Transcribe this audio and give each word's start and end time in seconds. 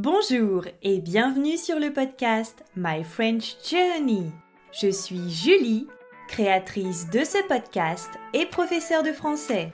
Bonjour 0.00 0.64
et 0.80 1.00
bienvenue 1.00 1.56
sur 1.56 1.80
le 1.80 1.92
podcast 1.92 2.62
My 2.76 3.02
French 3.02 3.56
Journey. 3.68 4.30
Je 4.70 4.92
suis 4.92 5.28
Julie, 5.28 5.88
créatrice 6.28 7.10
de 7.10 7.24
ce 7.24 7.44
podcast 7.48 8.08
et 8.32 8.46
professeure 8.46 9.02
de 9.02 9.10
français. 9.10 9.72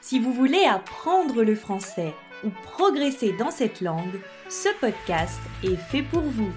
Si 0.00 0.18
vous 0.18 0.32
voulez 0.32 0.64
apprendre 0.64 1.42
le 1.42 1.54
français 1.54 2.14
ou 2.42 2.48
progresser 2.62 3.34
dans 3.36 3.50
cette 3.50 3.82
langue, 3.82 4.18
ce 4.48 4.70
podcast 4.80 5.38
est 5.62 5.76
fait 5.76 6.04
pour 6.04 6.22
vous. 6.22 6.52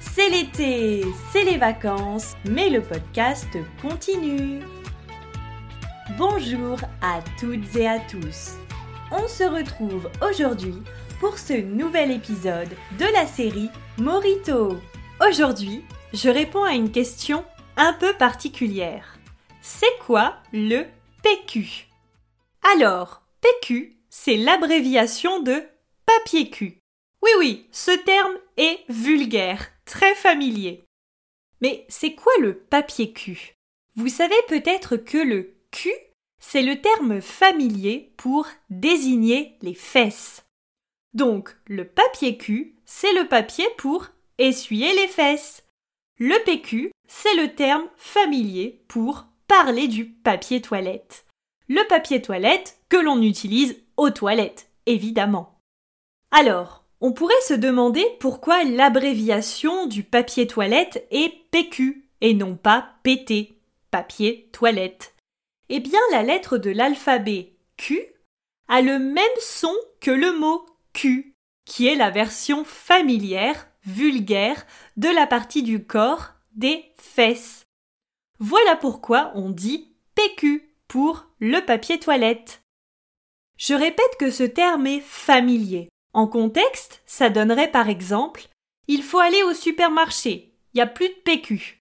C'est 0.00 0.30
l'été, 0.30 1.04
c'est 1.30 1.44
les 1.44 1.58
vacances, 1.58 2.36
mais 2.48 2.70
le 2.70 2.80
podcast 2.80 3.50
continue. 3.82 4.62
Bonjour 6.16 6.78
à 7.02 7.20
toutes 7.38 7.76
et 7.76 7.86
à 7.86 7.98
tous. 7.98 8.56
On 9.14 9.28
se 9.28 9.44
retrouve 9.44 10.10
aujourd'hui 10.26 10.74
pour 11.20 11.38
ce 11.38 11.52
nouvel 11.52 12.10
épisode 12.10 12.70
de 12.98 13.04
la 13.12 13.26
série 13.26 13.68
Morito. 13.98 14.78
Aujourd'hui, 15.20 15.84
je 16.14 16.30
réponds 16.30 16.64
à 16.64 16.72
une 16.72 16.90
question 16.90 17.44
un 17.76 17.92
peu 17.92 18.14
particulière. 18.14 19.18
C'est 19.60 19.98
quoi 20.00 20.36
le 20.54 20.84
PQ 21.22 21.88
Alors, 22.74 23.20
PQ, 23.42 23.98
c'est 24.08 24.38
l'abréviation 24.38 25.42
de 25.42 25.62
papier 26.06 26.48
cul. 26.48 26.78
Oui, 27.22 27.30
oui, 27.38 27.68
ce 27.70 27.90
terme 27.90 28.38
est 28.56 28.78
vulgaire, 28.88 29.68
très 29.84 30.14
familier. 30.14 30.84
Mais 31.60 31.84
c'est 31.90 32.14
quoi 32.14 32.32
le 32.40 32.54
papier 32.54 33.12
cul? 33.12 33.56
Vous 33.94 34.08
savez 34.08 34.40
peut-être 34.48 34.96
que 34.96 35.18
le 35.18 35.54
cul, 35.70 35.92
c'est 36.44 36.62
le 36.62 36.80
terme 36.80 37.20
familier 37.22 38.12
pour 38.18 38.46
désigner 38.68 39.56
les 39.62 39.74
fesses. 39.74 40.44
Donc, 41.14 41.56
le 41.66 41.86
papier 41.86 42.36
cul, 42.36 42.76
c'est 42.84 43.12
le 43.14 43.28
papier 43.28 43.66
pour 43.78 44.08
essuyer 44.38 44.92
les 44.94 45.08
fesses. 45.08 45.64
Le 46.18 46.34
PQ, 46.44 46.92
c'est 47.06 47.34
le 47.36 47.54
terme 47.54 47.86
familier 47.96 48.82
pour 48.88 49.26
parler 49.46 49.88
du 49.88 50.06
papier 50.06 50.60
toilette. 50.60 51.26
Le 51.68 51.86
papier 51.88 52.20
toilette 52.20 52.78
que 52.88 52.96
l'on 52.96 53.22
utilise 53.22 53.76
aux 53.96 54.10
toilettes, 54.10 54.68
évidemment. 54.86 55.58
Alors, 56.32 56.84
on 57.00 57.12
pourrait 57.12 57.34
se 57.46 57.54
demander 57.54 58.04
pourquoi 58.20 58.64
l'abréviation 58.64 59.86
du 59.86 60.02
papier 60.02 60.46
toilette 60.46 61.06
est 61.10 61.32
PQ 61.50 62.08
et 62.20 62.34
non 62.34 62.56
pas 62.56 62.94
PT, 63.04 63.54
papier 63.90 64.48
toilette. 64.52 65.14
Eh 65.74 65.80
bien, 65.80 66.00
la 66.10 66.22
lettre 66.22 66.58
de 66.58 66.68
l'alphabet 66.68 67.54
Q 67.78 67.98
a 68.68 68.82
le 68.82 68.98
même 68.98 69.24
son 69.40 69.74
que 70.00 70.10
le 70.10 70.38
mot 70.38 70.66
Q, 70.92 71.34
qui 71.64 71.86
est 71.86 71.94
la 71.94 72.10
version 72.10 72.62
familière, 72.62 73.68
vulgaire, 73.86 74.66
de 74.98 75.08
la 75.08 75.26
partie 75.26 75.62
du 75.62 75.82
corps 75.82 76.34
des 76.54 76.84
fesses. 76.98 77.64
Voilà 78.38 78.76
pourquoi 78.76 79.32
on 79.34 79.48
dit 79.48 79.96
PQ 80.14 80.74
pour 80.88 81.24
le 81.40 81.60
papier 81.60 81.98
toilette. 81.98 82.60
Je 83.56 83.72
répète 83.72 84.18
que 84.18 84.30
ce 84.30 84.42
terme 84.42 84.86
est 84.86 85.00
familier. 85.00 85.88
En 86.12 86.26
contexte, 86.26 87.00
ça 87.06 87.30
donnerait 87.30 87.70
par 87.70 87.88
exemple 87.88 88.46
Il 88.88 89.02
faut 89.02 89.20
aller 89.20 89.42
au 89.42 89.54
supermarché, 89.54 90.52
il 90.74 90.76
n'y 90.76 90.82
a 90.82 90.86
plus 90.86 91.08
de 91.08 91.20
PQ. 91.24 91.80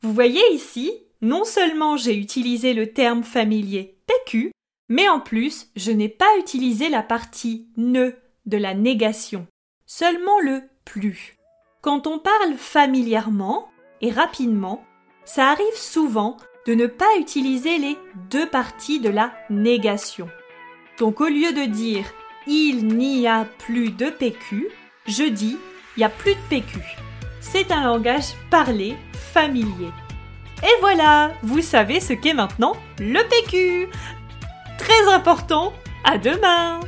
Vous 0.00 0.14
voyez 0.14 0.40
ici, 0.54 0.90
non 1.22 1.44
seulement 1.44 1.96
j'ai 1.96 2.16
utilisé 2.16 2.74
le 2.74 2.92
terme 2.92 3.22
familier 3.22 3.98
PQ, 4.06 4.52
mais 4.88 5.08
en 5.08 5.20
plus 5.20 5.70
je 5.76 5.92
n'ai 5.92 6.08
pas 6.08 6.38
utilisé 6.38 6.88
la 6.88 7.02
partie 7.02 7.68
ne 7.76 8.12
de 8.46 8.56
la 8.56 8.74
négation, 8.74 9.46
seulement 9.86 10.40
le 10.40 10.62
plus. 10.84 11.36
Quand 11.82 12.06
on 12.06 12.18
parle 12.18 12.54
familièrement 12.56 13.70
et 14.00 14.10
rapidement, 14.10 14.84
ça 15.24 15.48
arrive 15.50 15.76
souvent 15.76 16.36
de 16.66 16.74
ne 16.74 16.86
pas 16.86 17.16
utiliser 17.18 17.78
les 17.78 17.96
deux 18.30 18.46
parties 18.46 19.00
de 19.00 19.08
la 19.08 19.32
négation. 19.48 20.28
Donc 20.98 21.20
au 21.20 21.28
lieu 21.28 21.52
de 21.52 21.64
dire 21.64 22.04
il 22.46 22.88
n'y 22.88 23.26
a 23.26 23.44
plus 23.58 23.90
de 23.90 24.10
PQ, 24.10 24.68
je 25.06 25.24
dis 25.24 25.56
il 25.96 26.00
n'y 26.00 26.04
a 26.04 26.08
plus 26.08 26.34
de 26.34 26.48
PQ. 26.48 26.78
C'est 27.40 27.70
un 27.70 27.84
langage 27.84 28.34
parlé 28.50 28.96
familier. 29.32 29.90
Et 30.62 30.80
voilà, 30.80 31.32
vous 31.42 31.62
savez 31.62 32.00
ce 32.00 32.12
qu'est 32.12 32.34
maintenant 32.34 32.76
le 32.98 33.20
PQ. 33.28 33.88
Très 34.78 35.12
important, 35.12 35.72
à 36.04 36.18
demain 36.18 36.80